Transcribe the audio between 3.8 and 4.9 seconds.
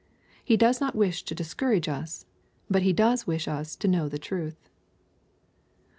know the truth.